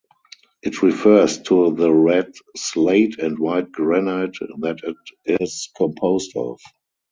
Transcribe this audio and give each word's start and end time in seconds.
It 0.63 0.81
refers 0.81 1.39
to 1.43 1.75
the 1.75 1.93
red 1.93 2.33
slate 2.57 3.19
and 3.19 3.37
white 3.37 3.71
granite 3.71 4.35
that 4.61 4.79
it 4.83 5.39
is 5.43 5.69
composed 5.77 6.35
of. 6.35 6.59